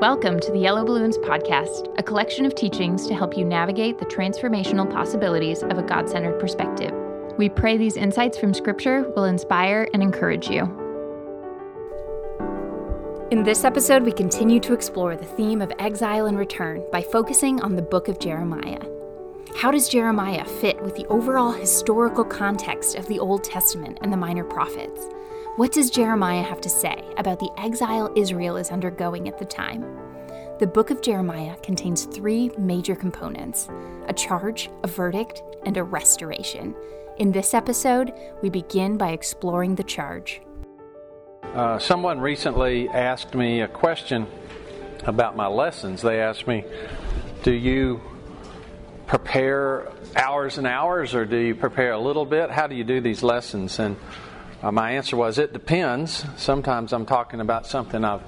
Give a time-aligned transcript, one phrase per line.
[0.00, 4.04] Welcome to the Yellow Balloons Podcast, a collection of teachings to help you navigate the
[4.04, 6.92] transformational possibilities of a God centered perspective.
[7.38, 10.64] We pray these insights from Scripture will inspire and encourage you.
[13.30, 17.62] In this episode, we continue to explore the theme of exile and return by focusing
[17.62, 18.82] on the book of Jeremiah.
[19.56, 24.18] How does Jeremiah fit with the overall historical context of the Old Testament and the
[24.18, 25.08] minor prophets?
[25.56, 29.86] What does Jeremiah have to say about the exile Israel is undergoing at the time?
[30.58, 33.66] The book of Jeremiah contains three major components
[34.06, 36.74] a charge, a verdict, and a restoration.
[37.16, 40.42] In this episode, we begin by exploring the charge.
[41.42, 44.26] Uh, someone recently asked me a question
[45.04, 46.02] about my lessons.
[46.02, 46.66] They asked me,
[47.44, 48.02] Do you
[49.06, 52.50] prepare hours and hours, or do you prepare a little bit?
[52.50, 53.78] How do you do these lessons?
[53.78, 53.96] And
[54.62, 56.24] uh, my answer was, it depends.
[56.36, 58.22] Sometimes I'm talking about something I've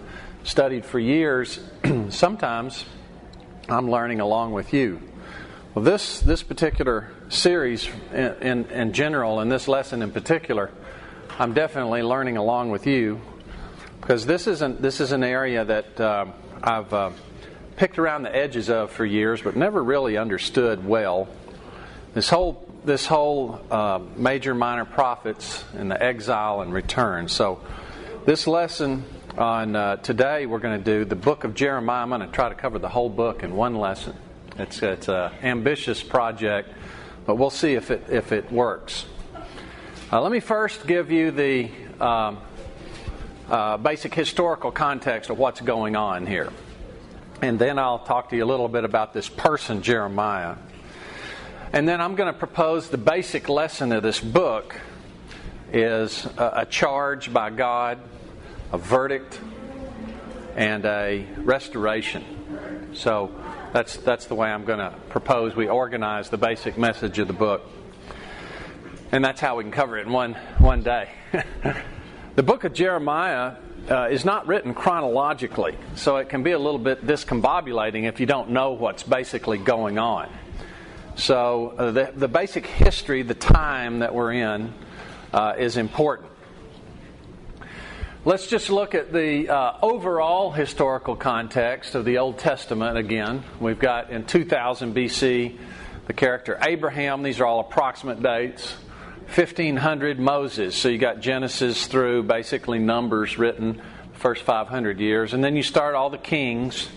[0.44, 1.58] studied for years.
[2.10, 2.84] Sometimes
[3.68, 5.00] I'm learning along with you.
[5.74, 10.70] Well, this, this particular series in, in, in, general, and this lesson in particular,
[11.38, 13.20] I'm definitely learning along with you
[14.00, 16.26] because this, isn't, this is an area that uh,
[16.62, 17.10] I've uh,
[17.76, 21.28] picked around the edges of for years but never really understood well.
[22.12, 27.28] This whole this whole uh, major minor prophets and the exile and return.
[27.28, 27.60] So,
[28.24, 29.04] this lesson
[29.36, 32.02] on uh, today, we're going to do the book of Jeremiah.
[32.02, 34.16] I'm going to try to cover the whole book in one lesson.
[34.58, 36.70] It's it's an ambitious project,
[37.26, 39.06] but we'll see if it if it works.
[40.10, 42.38] Uh, let me first give you the um,
[43.48, 46.50] uh, basic historical context of what's going on here,
[47.40, 50.56] and then I'll talk to you a little bit about this person Jeremiah.
[51.70, 54.80] And then I'm going to propose the basic lesson of this book
[55.70, 57.98] is a, charge by God,
[58.72, 59.38] a verdict,
[60.56, 62.24] and a restoration.
[62.94, 63.34] So
[63.74, 67.34] that's that's the way I'm going to propose we organize the basic message of the
[67.34, 67.68] book.
[69.12, 71.10] And that's how we can cover it in one one day.
[72.34, 73.56] the book of Jeremiah
[73.90, 78.26] uh, is not written chronologically, so it can be a little bit discombobulating if you
[78.26, 80.30] don't know what's basically going on.
[81.18, 84.72] So, uh, the, the basic history, the time that we're in,
[85.32, 86.30] uh, is important.
[88.24, 93.42] Let's just look at the uh, overall historical context of the Old Testament again.
[93.58, 95.58] We've got in 2000 BC
[96.06, 98.76] the character Abraham, these are all approximate dates.
[99.34, 105.56] 1500 Moses, so you got Genesis through basically Numbers written first 500 years, and then
[105.56, 106.88] you start all the kings.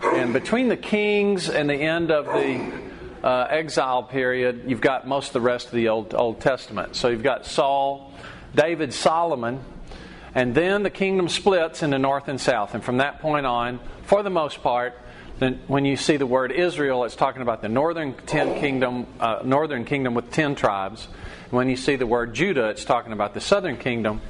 [0.00, 2.87] And between the kings and the end of the
[3.22, 6.96] uh, exile period, you've got most of the rest of the Old, Old Testament.
[6.96, 8.12] So you've got Saul,
[8.54, 9.60] David, Solomon,
[10.34, 12.74] and then the kingdom splits into north and south.
[12.74, 14.94] And from that point on, for the most part,
[15.66, 19.84] when you see the word Israel, it's talking about the northern ten kingdom, uh, northern
[19.84, 21.06] kingdom with ten tribes.
[21.50, 24.20] when you see the word Judah, it's talking about the southern kingdom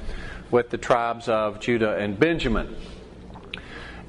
[0.51, 2.75] with the tribes of Judah and Benjamin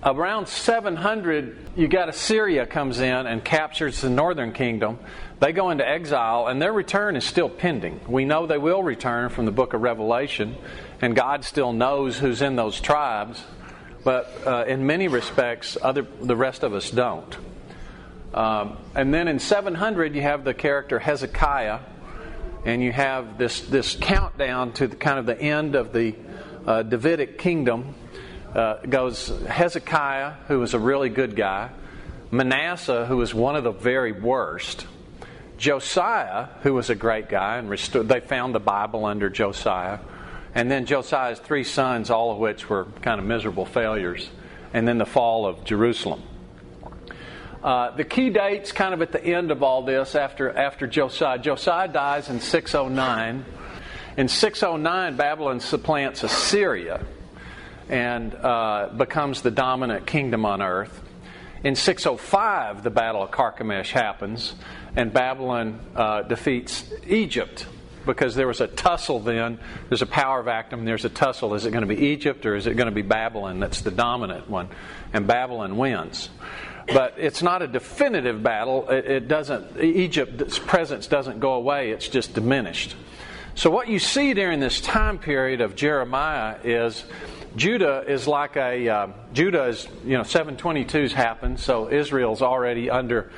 [0.03, 4.99] around 700, you got Assyria comes in and captures the northern kingdom.
[5.41, 8.00] They go into exile, and their return is still pending.
[8.09, 10.56] We know they will return from the book of Revelation,
[11.00, 13.43] and God still knows who's in those tribes.
[14.03, 17.37] But uh, in many respects, other the rest of us don't.
[18.32, 21.81] Um, and then in 700, you have the character Hezekiah,
[22.65, 26.15] and you have this this countdown to the, kind of the end of the
[26.67, 27.94] uh, Davidic kingdom
[28.55, 31.71] uh, goes Hezekiah, who was a really good guy,
[32.31, 34.87] Manasseh, who was one of the very worst,
[35.59, 39.99] Josiah, who was a great guy, and restored, they found the Bible under Josiah,
[40.55, 44.31] and then Josiah's three sons, all of which were kind of miserable failures,
[44.72, 46.22] and then the fall of Jerusalem.
[47.62, 51.38] Uh, the key dates, kind of at the end of all this, after after Josiah.
[51.38, 53.44] Josiah dies in 609.
[54.17, 57.05] In 609, Babylon supplants Assyria
[57.90, 61.02] and uh, becomes the dominant kingdom on earth.
[61.64, 64.54] In 605, the Battle of Carchemish happens,
[64.96, 67.66] and Babylon uh, defeats Egypt
[68.06, 69.58] because there was a tussle then.
[69.88, 71.54] There's a power vacuum, there's a tussle.
[71.54, 73.90] Is it going to be Egypt or is it going to be Babylon that's the
[73.90, 74.69] dominant one?
[75.12, 76.31] And Babylon wins.
[76.86, 78.88] But it's not a definitive battle.
[78.88, 82.96] It, it doesn't, Egypt's presence doesn't go away, it's just diminished.
[83.60, 87.04] So, what you see during this time period of Jeremiah is
[87.56, 93.30] Judah is like a uh, Judah is you know 722's happened, so Israel's already under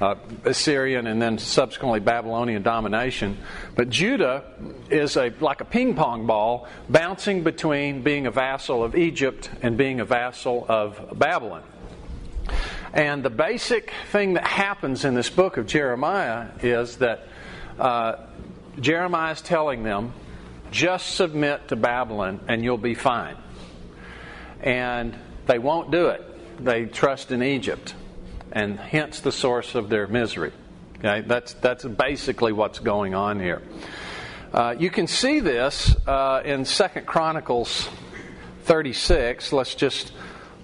[0.00, 3.38] uh, Assyrian and then subsequently Babylonian domination.
[3.76, 4.42] But Judah
[4.90, 9.76] is a like a ping pong ball bouncing between being a vassal of Egypt and
[9.76, 11.62] being a vassal of Babylon.
[12.92, 17.28] And the basic thing that happens in this book of Jeremiah is that
[17.78, 18.16] uh,
[18.80, 20.12] Jeremiah is telling them,
[20.70, 23.36] just submit to Babylon and you'll be fine.
[24.60, 25.16] And
[25.46, 26.24] they won't do it.
[26.62, 27.94] They trust in Egypt,
[28.50, 30.52] and hence the source of their misery.
[30.98, 33.62] Okay, that's that's basically what's going on here.
[34.52, 37.88] Uh, you can see this uh, in Second Chronicles
[38.64, 39.52] 36.
[39.52, 40.12] Let's just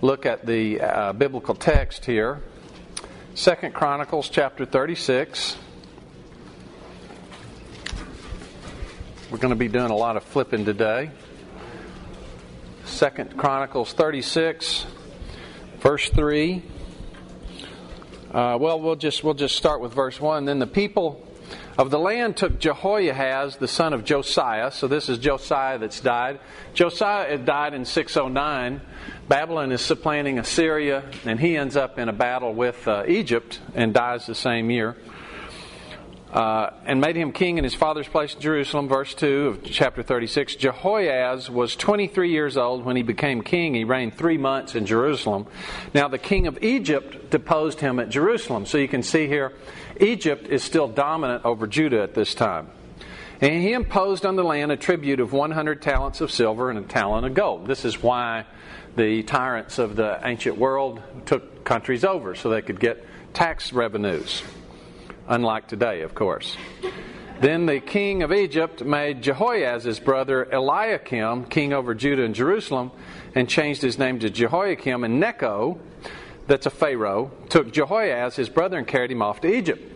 [0.02, 2.42] look at the uh, biblical text here.
[3.34, 5.56] Second Chronicles chapter 36.
[9.30, 11.10] We're going to be doing a lot of flipping today.
[12.84, 14.84] Second Chronicles 36,
[15.78, 16.62] verse 3.
[18.30, 20.44] Uh, well, we'll just we'll just start with verse one.
[20.44, 21.26] Then the people
[21.78, 24.70] of the land took Jehoahaz, the son of Josiah.
[24.70, 26.38] So this is Josiah that's died.
[26.74, 28.82] Josiah had died in 609.
[29.26, 33.94] Babylon is supplanting Assyria, and he ends up in a battle with uh, Egypt and
[33.94, 34.96] dies the same year
[36.34, 38.88] uh, and made him king in his father's place in Jerusalem.
[38.88, 40.56] Verse 2 of chapter 36.
[40.56, 43.72] Jehoahaz was 23 years old when he became king.
[43.74, 45.46] He reigned three months in Jerusalem.
[45.94, 48.66] Now, the king of Egypt deposed him at Jerusalem.
[48.66, 49.52] So you can see here,
[50.00, 52.68] Egypt is still dominant over Judah at this time.
[53.40, 56.82] And he imposed on the land a tribute of 100 talents of silver and a
[56.82, 57.68] talent of gold.
[57.68, 58.44] This is why
[58.96, 63.04] the tyrants of the ancient world took countries over, so they could get
[63.34, 64.42] tax revenues
[65.28, 66.56] unlike today, of course.
[67.40, 72.92] Then the king of Egypt made Jehoahaz's brother Eliakim king over Judah and Jerusalem
[73.34, 75.04] and changed his name to Jehoiakim.
[75.04, 75.78] And Necho,
[76.46, 79.93] that's a Pharaoh, took Jehoiaz, his brother, and carried him off to Egypt.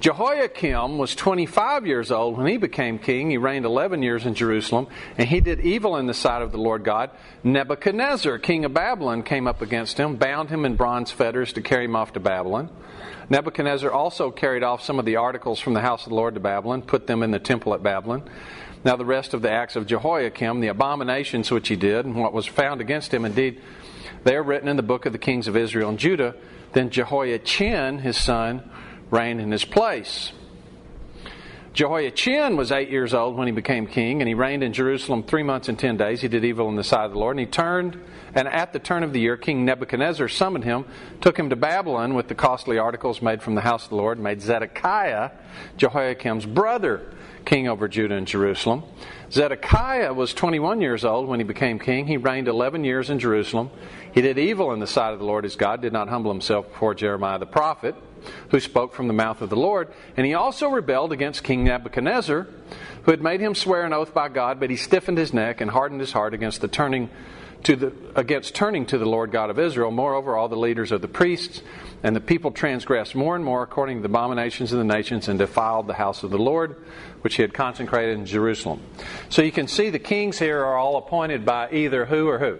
[0.00, 3.30] Jehoiakim was 25 years old when he became king.
[3.30, 4.86] He reigned 11 years in Jerusalem,
[5.18, 7.10] and he did evil in the sight of the Lord God.
[7.44, 11.84] Nebuchadnezzar, king of Babylon, came up against him, bound him in bronze fetters to carry
[11.84, 12.70] him off to Babylon.
[13.28, 16.40] Nebuchadnezzar also carried off some of the articles from the house of the Lord to
[16.40, 18.22] Babylon, put them in the temple at Babylon.
[18.82, 22.32] Now, the rest of the acts of Jehoiakim, the abominations which he did, and what
[22.32, 23.60] was found against him, indeed,
[24.24, 26.34] they are written in the book of the kings of Israel and Judah.
[26.72, 28.68] Then Jehoiachin, his son,
[29.10, 30.32] reigned in his place.
[31.72, 35.44] Jehoiachin was eight years old when he became king, and he reigned in Jerusalem three
[35.44, 36.20] months and ten days.
[36.20, 38.00] He did evil in the sight of the Lord, and he turned,
[38.34, 40.84] and at the turn of the year, King Nebuchadnezzar summoned him,
[41.20, 44.18] took him to Babylon with the costly articles made from the house of the Lord,
[44.18, 45.30] and made Zedekiah,
[45.76, 47.14] Jehoiakim's brother,
[47.44, 48.82] king over Judah and Jerusalem.
[49.30, 52.08] Zedekiah was 21 years old when he became king.
[52.08, 53.70] He reigned 11 years in Jerusalem.
[54.12, 56.68] He did evil in the sight of the Lord his God, did not humble himself
[56.68, 57.94] before Jeremiah the prophet
[58.50, 59.88] who spoke from the mouth of the Lord.
[60.16, 62.46] And he also rebelled against King Nebuchadnezzar,
[63.02, 65.70] who had made him swear an oath by God, but he stiffened his neck and
[65.70, 67.10] hardened his heart against the turning
[67.62, 69.90] to the against turning to the Lord God of Israel.
[69.90, 71.62] Moreover, all the leaders of the priests
[72.02, 75.38] and the people transgressed more and more according to the abominations of the nations and
[75.38, 76.76] defiled the house of the Lord,
[77.20, 78.80] which he had consecrated in Jerusalem.
[79.28, 82.58] So you can see the kings here are all appointed by either who or who?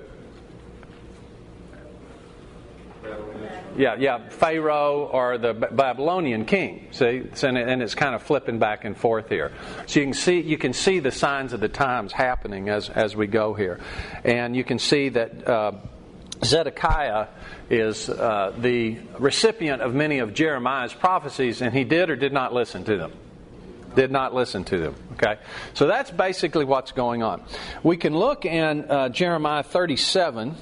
[3.77, 6.89] Yeah, yeah, Pharaoh or the Babylonian king.
[6.91, 9.53] See, and it's kind of flipping back and forth here.
[9.87, 13.15] So you can see you can see the signs of the times happening as as
[13.15, 13.81] we go here,
[14.25, 15.49] and you can see that.
[15.49, 15.73] Uh,
[16.43, 17.27] Zedekiah
[17.69, 22.55] is uh, the recipient of many of Jeremiah's prophecies, and he did or did not
[22.55, 23.13] listen to them.
[23.95, 24.95] Did not listen to them.
[25.15, 25.39] Okay,
[25.75, 27.43] so that's basically what's going on.
[27.83, 30.55] We can look in uh, Jeremiah 37,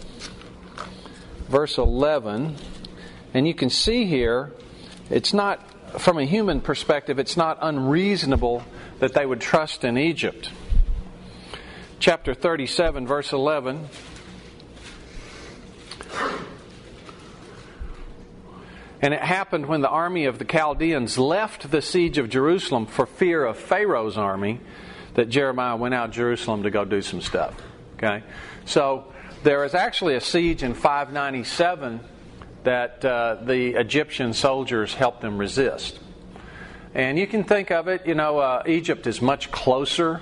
[1.49, 2.57] verse 11.
[3.35, 4.53] And you can see here,
[5.11, 8.65] it's not, from a human perspective, it's not unreasonable
[9.01, 10.51] that they would trust in Egypt.
[11.99, 13.89] Chapter 37, verse 11.
[19.01, 23.07] And it happened when the army of the Chaldeans left the siege of Jerusalem for
[23.07, 24.61] fear of Pharaoh's army
[25.15, 27.55] that Jeremiah went out Jerusalem to go do some stuff.
[27.97, 28.25] Okay?
[28.65, 29.13] So
[29.45, 32.01] there is actually a siege in 597
[32.65, 35.99] that uh, the Egyptian soldiers helped them resist.
[36.95, 40.21] And you can think of it, you know, uh, Egypt is much closer.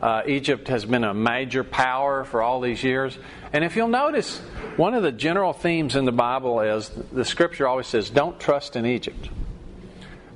[0.00, 3.18] Uh, Egypt has been a major power for all these years.
[3.52, 4.38] And if you'll notice,
[4.76, 8.76] one of the general themes in the Bible is the scripture always says, don't trust
[8.76, 9.28] in Egypt.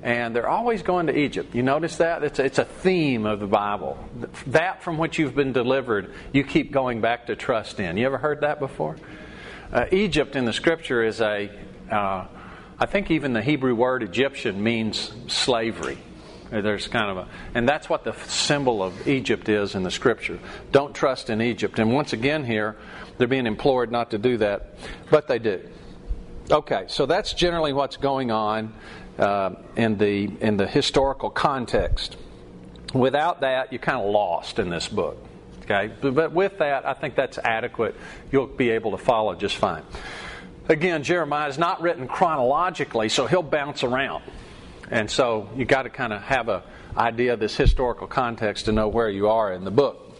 [0.02, 1.54] And they're always going to Egypt.
[1.54, 2.25] You notice that?
[2.25, 3.97] It's, it's a theme of the Bible.
[4.49, 7.97] That from which you've been delivered, you keep going back to trust in.
[7.97, 8.97] You ever heard that before?
[9.73, 11.50] Uh, Egypt in the scripture is a,
[11.91, 12.26] uh,
[12.79, 15.97] I think even the Hebrew word Egyptian means slavery.
[16.50, 20.38] There's kind of a, and that's what the symbol of Egypt is in the scripture.
[20.71, 21.79] Don't trust in Egypt.
[21.79, 22.76] And once again, here,
[23.17, 24.75] they're being implored not to do that,
[25.11, 25.67] but they do.
[26.50, 28.75] Okay, so that's generally what's going on
[29.19, 32.19] uh, in the in the historical context.
[32.93, 35.17] Without that, you're kind of lost in this book.
[35.73, 37.95] Okay, but with that, I think that's adequate.
[38.31, 39.83] You'll be able to follow just fine.
[40.69, 44.23] Again, Jeremiah is not written chronologically, so he'll bounce around.
[44.91, 46.61] And so you got to kind of have an
[46.97, 50.14] idea of this historical context to know where you are in the book.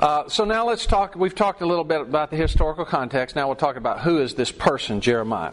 [0.00, 1.14] Uh, so now let's talk.
[1.14, 3.36] We've talked a little bit about the historical context.
[3.36, 5.52] Now we'll talk about who is this person, Jeremiah.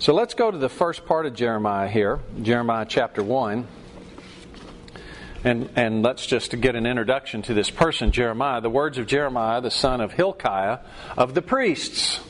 [0.00, 3.66] So let's go to the first part of Jeremiah here, Jeremiah chapter 1.
[5.44, 8.60] And, and let's just get an introduction to this person, Jeremiah.
[8.60, 10.80] The words of Jeremiah, the son of Hilkiah,
[11.16, 12.20] of the priests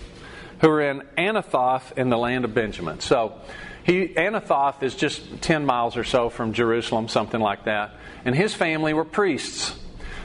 [0.60, 3.00] who are in Anathoth in the land of Benjamin.
[3.00, 3.40] So
[3.84, 7.94] he, Anathoth is just 10 miles or so from Jerusalem, something like that.
[8.24, 9.78] And his family were priests.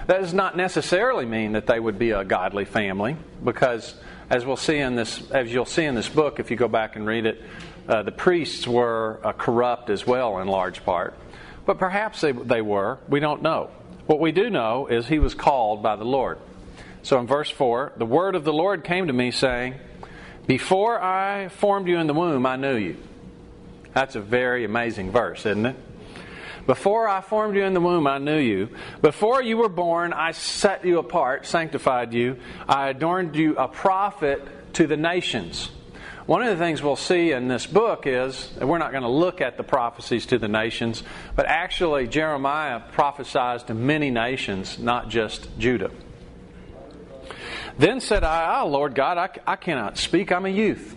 [0.08, 3.94] That does not necessarily mean that they would be a godly family, because
[4.30, 6.96] as we'll see in this, as you'll see in this book, if you go back
[6.96, 7.42] and read it,
[7.88, 11.14] uh, the priests were uh, corrupt as well in large part.
[11.66, 13.00] But perhaps they, they were.
[13.08, 13.70] We don't know.
[14.08, 16.40] What we do know is he was called by the Lord.
[17.04, 19.76] So in verse 4, the word of the Lord came to me saying,
[20.48, 22.98] Before I formed you in the womb, I knew you.
[23.94, 25.76] That's a very amazing verse, isn't it?
[26.68, 28.70] Before I formed you in the womb, I knew you.
[29.02, 32.38] Before you were born, I set you apart, sanctified you.
[32.68, 35.72] I adorned you a prophet to the nations.
[36.32, 39.42] One of the things we'll see in this book is, we're not going to look
[39.42, 41.04] at the prophecies to the nations,
[41.36, 45.92] but actually Jeremiah prophesied to many nations, not just Judah.
[47.78, 50.32] Then said I, Oh, Lord God, I, I cannot speak.
[50.32, 50.96] I'm a youth.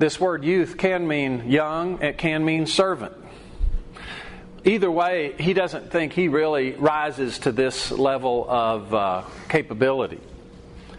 [0.00, 3.14] This word youth can mean young, it can mean servant
[4.64, 10.18] either way, he doesn't think he really rises to this level of uh, capability.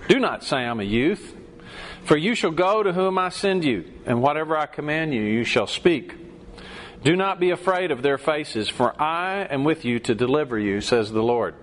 [0.07, 1.35] Do not say I'm a youth,
[2.05, 5.43] for you shall go to whom I send you, and whatever I command you, you
[5.43, 6.15] shall speak.
[7.03, 10.81] Do not be afraid of their faces, for I am with you to deliver you,
[10.81, 11.55] says the Lord.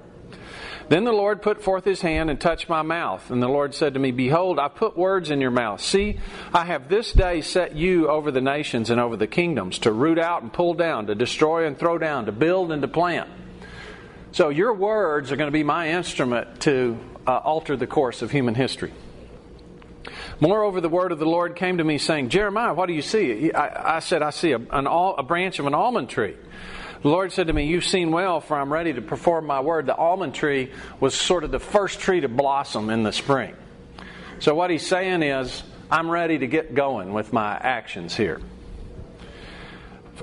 [0.88, 3.30] Then the Lord put forth his hand and touched my mouth.
[3.30, 5.80] And the Lord said to me, Behold, I put words in your mouth.
[5.80, 6.18] See,
[6.52, 10.18] I have this day set you over the nations and over the kingdoms, to root
[10.18, 13.30] out and pull down, to destroy and throw down, to build and to plant.
[14.32, 18.30] So your words are going to be my instrument to uh, alter the course of
[18.30, 18.92] human history.
[20.42, 23.52] Moreover, the word of the Lord came to me, saying, Jeremiah, what do you see?
[23.52, 26.34] I, I said, I see a, an, a branch of an almond tree.
[27.02, 29.86] The Lord said to me, You've seen well, for I'm ready to perform my word.
[29.86, 33.54] The almond tree was sort of the first tree to blossom in the spring.
[34.40, 38.40] So, what he's saying is, I'm ready to get going with my actions here.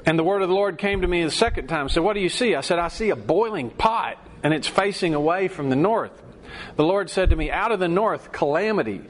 [0.05, 1.87] And the word of the Lord came to me the second time.
[1.87, 2.55] So, what do you see?
[2.55, 6.11] I said, I see a boiling pot, and it's facing away from the north.
[6.75, 9.03] The Lord said to me, Out of the north, calamity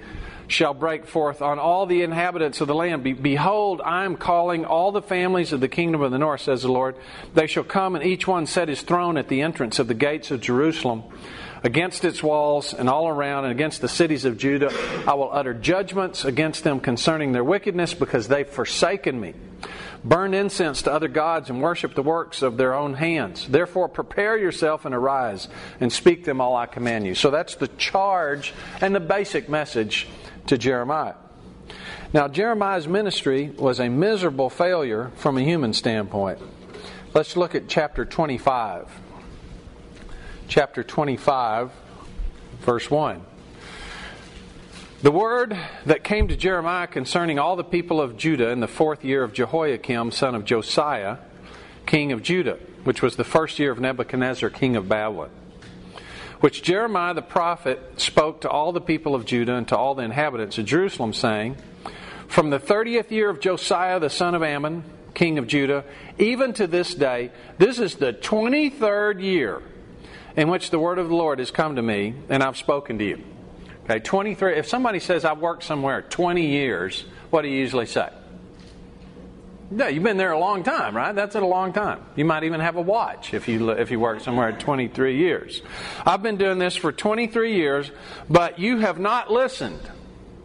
[0.49, 3.03] shall break forth on all the inhabitants of the land.
[3.03, 6.63] Be- Behold, I am calling all the families of the kingdom of the north, says
[6.63, 6.95] the Lord.
[7.33, 10.31] They shall come, and each one set his throne at the entrance of the gates
[10.31, 11.03] of Jerusalem.
[11.61, 14.71] Against its walls and all around, and against the cities of Judah,
[15.05, 19.33] I will utter judgments against them concerning their wickedness, because they've forsaken me
[20.03, 23.47] burned incense to other gods and worship the works of their own hands.
[23.47, 25.47] Therefore, prepare yourself and arise
[25.79, 27.15] and speak them all I command you.
[27.15, 30.07] So that's the charge and the basic message
[30.47, 31.15] to Jeremiah.
[32.11, 36.39] Now, Jeremiah's ministry was a miserable failure from a human standpoint.
[37.13, 38.87] Let's look at chapter 25.
[40.47, 41.71] Chapter 25,
[42.61, 43.21] verse 1.
[45.01, 49.05] The word that came to Jeremiah concerning all the people of Judah in the fourth
[49.05, 51.17] year of Jehoiakim, son of Josiah,
[51.85, 55.29] king of Judah, which was the first year of Nebuchadnezzar, king of Babylon
[56.39, 60.03] which Jeremiah the prophet spoke to all the people of Judah and to all the
[60.03, 61.57] inhabitants of Jerusalem, saying,
[62.27, 65.83] From the thirtieth year of Josiah the son of Amon, king of Judah,
[66.17, 69.61] even to this day, this is the twenty third year
[70.37, 73.05] in which the word of the Lord has come to me, and I've spoken to
[73.05, 73.23] you.
[73.89, 74.57] Okay, 23.
[74.57, 78.09] If somebody says, I've worked somewhere 20 years, what do you usually say?
[79.75, 81.13] Yeah, you've been there a long time, right?
[81.13, 82.03] That's a long time.
[82.15, 85.63] You might even have a watch if you if you work somewhere at 23 years.
[86.05, 87.89] I've been doing this for 23 years,
[88.29, 89.81] but you have not listened.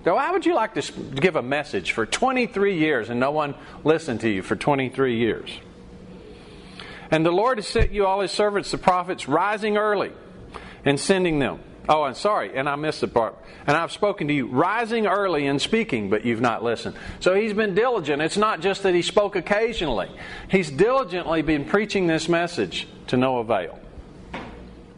[0.04, 3.54] So how would you like to give a message for 23 years and no one
[3.82, 5.50] listened to you for 23 years?
[7.10, 10.12] And the Lord has sent you all his servants, the prophets, rising early
[10.84, 11.60] and sending them.
[11.86, 13.36] Oh, I'm sorry, and I missed the part.
[13.66, 16.96] And I've spoken to you, rising early and speaking, but you've not listened.
[17.20, 18.22] So he's been diligent.
[18.22, 20.10] It's not just that he spoke occasionally,
[20.48, 23.78] he's diligently been preaching this message to no avail.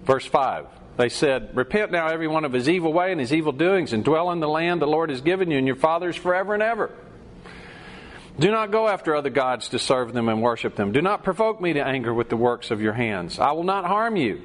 [0.04, 0.66] Verse 5
[0.96, 4.04] They said, Repent now, every one of his evil way and his evil doings, and
[4.04, 6.92] dwell in the land the Lord has given you and your fathers forever and ever.
[8.38, 10.92] Do not go after other gods to serve them and worship them.
[10.92, 13.38] Do not provoke me to anger with the works of your hands.
[13.38, 14.42] I will not harm you.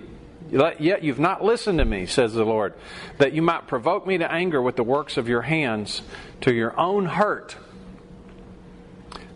[0.51, 2.73] Yet you've not listened to me, says the Lord,
[3.17, 6.01] that you might provoke me to anger with the works of your hands
[6.41, 7.55] to your own hurt.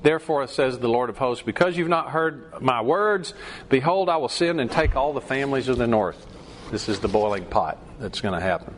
[0.04, 3.34] Therefore, says the Lord of hosts, because you've not heard my words,
[3.70, 6.24] behold, I will send and take all the families of the north.
[6.70, 8.76] This is the boiling pot that's going to happen.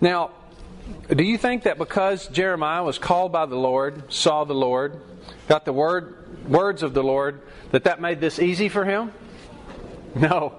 [0.00, 0.30] Now,
[1.08, 5.00] do you think that because Jeremiah was called by the Lord, saw the Lord,
[5.48, 9.12] got the word, words of the Lord, that that made this easy for him?
[10.14, 10.54] No.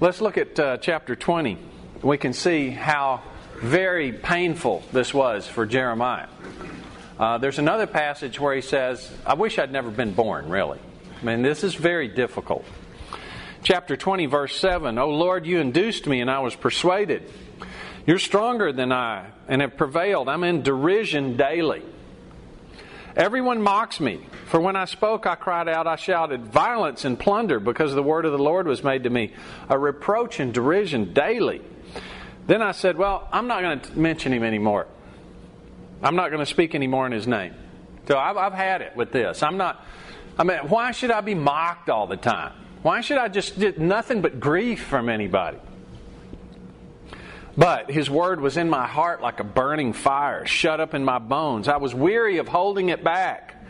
[0.00, 1.58] Let's look at uh, chapter 20.
[2.02, 3.22] We can see how
[3.60, 6.28] very painful this was for Jeremiah.
[7.18, 10.78] Uh, there's another passage where he says, I wish I'd never been born, really.
[11.20, 12.64] I mean, this is very difficult.
[13.64, 17.28] Chapter 20, verse 7 O Lord, you induced me, and I was persuaded.
[18.06, 20.28] You're stronger than I, and have prevailed.
[20.28, 21.82] I'm in derision daily.
[23.16, 24.20] Everyone mocks me.
[24.46, 28.24] For when I spoke, I cried out, I shouted, violence and plunder, because the word
[28.24, 29.32] of the Lord was made to me,
[29.68, 31.60] a reproach and derision daily.
[32.46, 34.86] Then I said, Well, I'm not going to mention him anymore.
[36.02, 37.54] I'm not going to speak anymore in his name.
[38.06, 39.42] So I've, I've had it with this.
[39.42, 39.84] I'm not,
[40.38, 42.52] I mean, why should I be mocked all the time?
[42.82, 45.58] Why should I just get nothing but grief from anybody?
[47.58, 51.18] But his word was in my heart like a burning fire, shut up in my
[51.18, 51.66] bones.
[51.66, 53.60] I was weary of holding it back,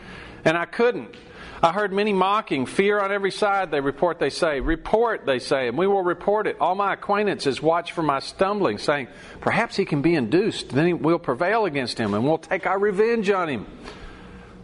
[0.45, 1.15] and I couldn't.
[1.63, 4.59] I heard many mocking, fear on every side, they report, they say.
[4.59, 6.57] Report, they say, and we will report it.
[6.61, 9.07] All my acquaintances watch for my stumbling, saying,
[9.41, 13.31] Perhaps he can be induced, then we'll prevail against him, and we'll take our revenge
[13.31, 13.65] on him.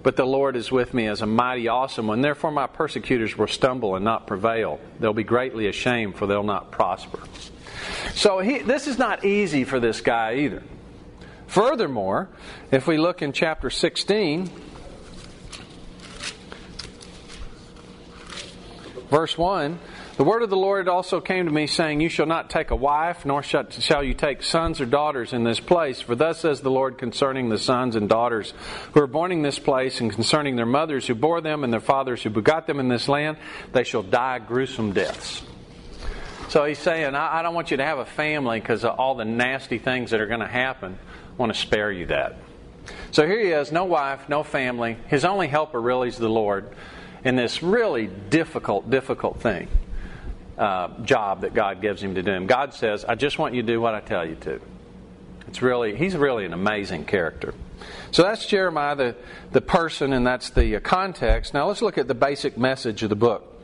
[0.03, 2.21] But the Lord is with me as a mighty awesome one.
[2.21, 4.79] Therefore, my persecutors will stumble and not prevail.
[4.99, 7.19] They'll be greatly ashamed, for they'll not prosper.
[8.13, 10.63] So he, this is not easy for this guy either.
[11.47, 12.29] Furthermore,
[12.71, 14.49] if we look in chapter 16,
[19.09, 19.79] verse 1,
[20.17, 22.75] the word of the Lord also came to me, saying, You shall not take a
[22.75, 25.99] wife, nor shall you take sons or daughters in this place.
[25.99, 28.53] For thus says the Lord concerning the sons and daughters
[28.93, 31.81] who are born in this place, and concerning their mothers who bore them, and their
[31.81, 33.35] fathers who begot them in this land,
[33.73, 35.43] they shall die gruesome deaths.
[36.49, 39.15] So he's saying, I, I don't want you to have a family because of all
[39.15, 40.97] the nasty things that are going to happen.
[40.97, 42.37] I want to spare you that.
[43.11, 44.97] So here he is, no wife, no family.
[45.07, 46.69] His only helper really is the Lord
[47.23, 49.67] in this really difficult, difficult thing,
[50.57, 52.31] uh, job that God gives him to do.
[52.31, 54.61] And God says, I just want you to do what I tell you to.
[55.47, 57.53] It's really, he's really an amazing character.
[58.11, 59.15] So that's Jeremiah, the,
[59.51, 61.53] the person, and that's the uh, context.
[61.53, 63.54] Now let's look at the basic message of the book.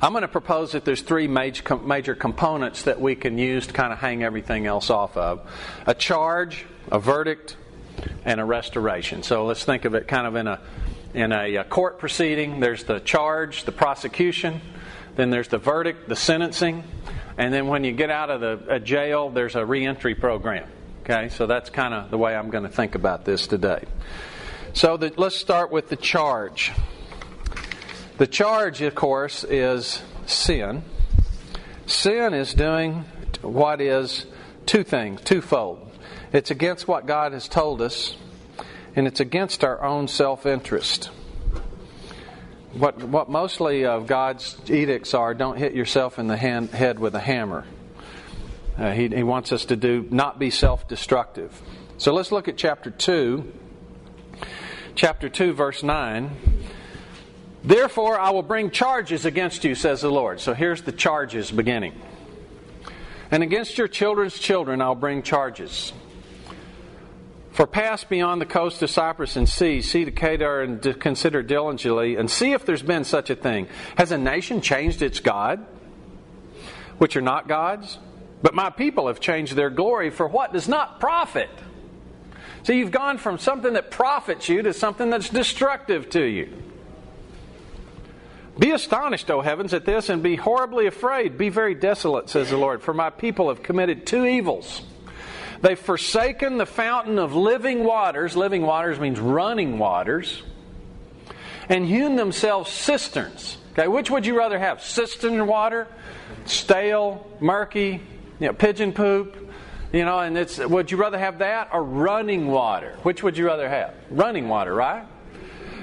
[0.00, 3.72] I'm going to propose that there's three major, major components that we can use to
[3.72, 5.50] kind of hang everything else off of
[5.86, 7.56] a charge, a verdict,
[8.24, 9.22] and a restoration.
[9.22, 10.60] So let's think of it kind of in a,
[11.14, 12.60] in a court proceeding.
[12.60, 14.60] There's the charge, the prosecution,
[15.16, 16.84] then there's the verdict, the sentencing,
[17.36, 20.68] and then when you get out of the uh, jail, there's a reentry program.
[21.02, 23.84] Okay, so that's kind of the way I'm going to think about this today.
[24.74, 26.72] So the, let's start with the charge.
[28.18, 30.82] The charge, of course, is sin.
[31.86, 33.04] Sin is doing
[33.42, 34.26] what is
[34.66, 35.96] two things, twofold.
[36.32, 38.16] It's against what God has told us,
[38.96, 41.10] and it's against our own self interest.
[42.72, 47.14] What, what mostly of God's edicts are don't hit yourself in the hand, head with
[47.14, 47.66] a hammer.
[48.76, 51.62] Uh, he, he wants us to do not be self destructive.
[51.98, 53.52] So let's look at chapter 2.
[54.96, 56.57] Chapter 2, verse 9.
[57.64, 60.40] Therefore, I will bring charges against you, says the Lord.
[60.40, 61.94] So here's the charges beginning.
[63.30, 65.92] And against your children's children I'll bring charges.
[67.50, 71.42] For pass beyond the coast of Cyprus and see, see to Kedar and to consider
[71.42, 73.66] diligently, and see if there's been such a thing.
[73.96, 75.66] Has a nation changed its God,
[76.98, 77.98] which are not gods?
[78.40, 81.50] But my people have changed their glory for what does not profit.
[82.62, 86.67] So you've gone from something that profits you to something that's destructive to you.
[88.58, 91.38] Be astonished, O heavens, at this, and be horribly afraid.
[91.38, 94.82] Be very desolate, says the Lord, for my people have committed two evils.
[95.60, 98.36] They've forsaken the fountain of living waters.
[98.36, 100.42] Living waters means running waters.
[101.68, 103.58] And hewn themselves cisterns.
[103.72, 104.82] Okay, which would you rather have?
[104.82, 105.86] Cistern water?
[106.46, 108.00] Stale, murky,
[108.40, 109.36] you know, pigeon poop,
[109.92, 112.96] you know, and it's would you rather have that or running water?
[113.02, 113.94] Which would you rather have?
[114.10, 115.06] Running water, right?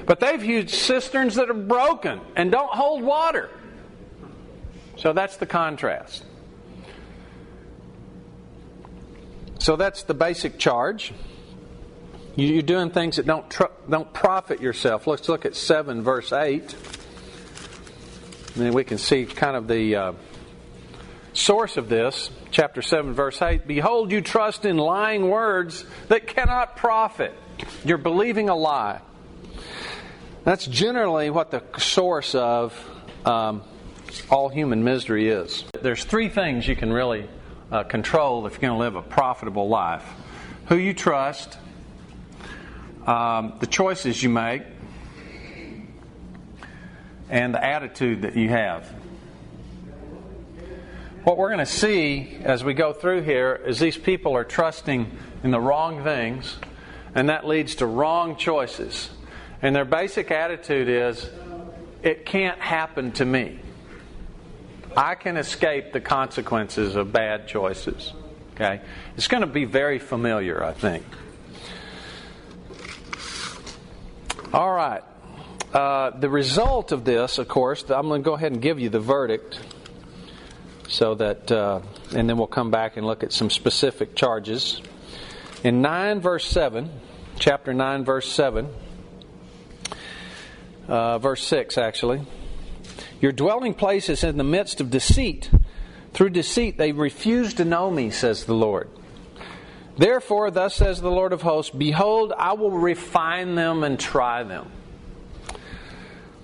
[0.05, 3.49] But they've used cisterns that are broken and don't hold water.
[4.97, 6.23] So that's the contrast.
[9.59, 11.11] So that's the basic charge.
[12.35, 15.07] You're doing things that don't tr- don't profit yourself.
[15.07, 16.75] Let's look at seven, verse eight.
[18.53, 20.13] And then we can see kind of the uh,
[21.33, 22.29] source of this.
[22.51, 23.65] Chapter seven, verse eight.
[23.65, 27.33] Behold, you trust in lying words that cannot profit.
[27.83, 29.01] You're believing a lie.
[30.45, 32.71] That's generally what the source of
[33.25, 33.63] um,
[34.29, 35.63] all human misery is.
[35.81, 37.27] There's three things you can really
[37.71, 40.07] uh, control if you're going to live a profitable life
[40.67, 41.57] who you trust,
[43.07, 44.61] um, the choices you make,
[47.27, 48.87] and the attitude that you have.
[51.23, 55.09] What we're going to see as we go through here is these people are trusting
[55.43, 56.57] in the wrong things,
[57.15, 59.09] and that leads to wrong choices.
[59.65, 61.27] And their basic attitude is,
[62.03, 63.57] it can't happen to me.
[64.95, 68.13] I can escape the consequences of bad choices.
[68.53, 68.79] Okay?
[69.17, 71.03] It's going to be very familiar, I think.
[74.53, 75.01] All right.
[75.73, 78.89] Uh, the result of this, of course, I'm going to go ahead and give you
[78.89, 79.59] the verdict
[80.87, 81.81] so that, uh,
[82.15, 84.79] and then we'll come back and look at some specific charges.
[85.63, 86.91] In 9, verse 7,
[87.39, 88.69] chapter 9, verse 7,
[90.87, 92.21] uh, verse 6, actually.
[93.21, 95.49] Your dwelling place is in the midst of deceit.
[96.13, 98.89] Through deceit they refuse to know me, says the Lord.
[99.97, 104.69] Therefore, thus says the Lord of hosts Behold, I will refine them and try them.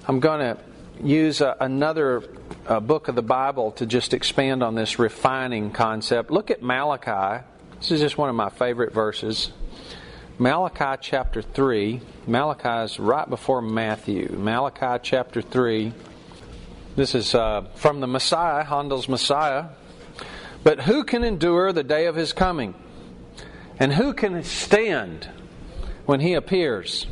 [0.08, 0.62] I'm going to
[1.04, 2.24] use a, another
[2.68, 6.32] uh, book of the Bible to just expand on this refining concept.
[6.32, 7.44] Look at Malachi.
[7.80, 9.52] This is just one of my favorite verses.
[10.40, 12.02] Malachi chapter 3.
[12.28, 14.30] Malachi is right before Matthew.
[14.32, 15.94] Malachi chapter 3.
[16.96, 19.66] This is uh, from the Messiah, Handel's Messiah.
[20.64, 22.76] But who can endure the day of his coming?
[23.80, 25.30] And who can stand
[26.06, 27.08] when he appears?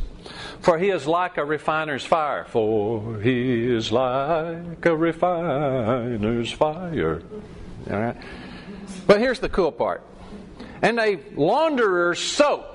[0.61, 2.45] For he is like a refiner's fire.
[2.45, 7.21] For he is like a refiner's fire.
[7.89, 8.17] All right.
[9.07, 10.03] But here's the cool part.
[10.81, 12.68] And a launderer's soap.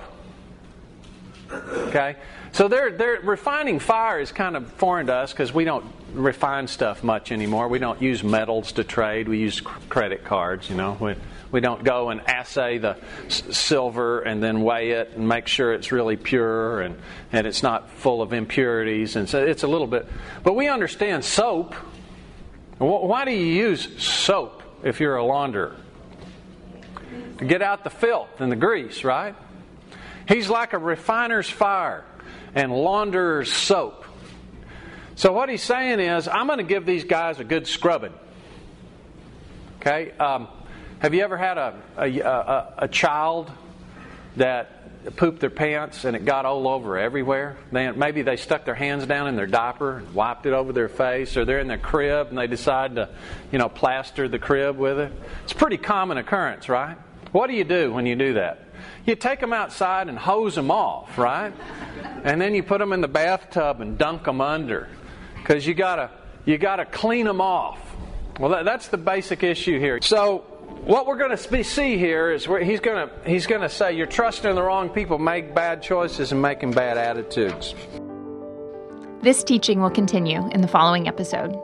[1.51, 2.15] Okay?
[2.51, 6.67] So they're, they're refining fire is kind of foreign to us because we don't refine
[6.67, 7.67] stuff much anymore.
[7.67, 9.27] We don't use metals to trade.
[9.27, 10.97] We use credit cards, you know.
[10.99, 11.15] We,
[11.51, 15.91] we don't go and assay the silver and then weigh it and make sure it's
[15.91, 16.97] really pure and,
[17.31, 19.15] and it's not full of impurities.
[19.15, 20.07] And so it's a little bit.
[20.43, 21.73] But we understand soap.
[22.77, 25.75] Why do you use soap if you're a launderer?
[27.37, 29.35] To get out the filth and the grease, right?
[30.27, 32.03] He's like a refiner's fire
[32.53, 34.05] and launderer's soap.
[35.15, 38.13] So what he's saying is, I'm going to give these guys a good scrubbing.
[39.79, 40.11] Okay?
[40.17, 40.47] Um,
[40.99, 43.51] have you ever had a, a, a, a, child
[44.35, 47.55] that pooped their pants and it got all over everywhere?
[47.71, 50.89] They, maybe they stuck their hands down in their diaper and wiped it over their
[50.89, 53.09] face, or they're in their crib and they decide to,
[53.51, 55.13] you know, plaster the crib with it.
[55.43, 56.97] It's a pretty common occurrence, right?
[57.31, 58.64] What do you do when you do that?
[59.05, 61.53] You take them outside and hose them off, right?
[62.23, 64.89] And then you put them in the bathtub and dunk them under
[65.37, 66.09] because you gotta
[66.45, 67.79] you gotta clean them off.
[68.39, 70.01] Well, that, that's the basic issue here.
[70.01, 70.39] So
[70.85, 74.05] what we're going to see here is he's going to he's going to say you're
[74.05, 77.73] trusting the wrong people, make bad choices, and making bad attitudes.
[79.21, 81.59] This teaching will continue in the following episode.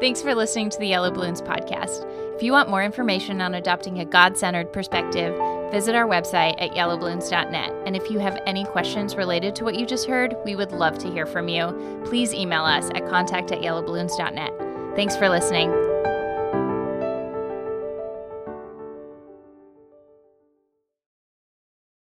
[0.00, 2.06] Thanks for listening to the Yellow Balloons podcast.
[2.36, 5.34] If you want more information on adopting a God centered perspective,
[5.70, 7.72] visit our website at yellowballoons.net.
[7.86, 10.98] And if you have any questions related to what you just heard, we would love
[10.98, 12.02] to hear from you.
[12.04, 14.52] Please email us at contact at yellowballoons.net.
[14.96, 15.70] Thanks for listening.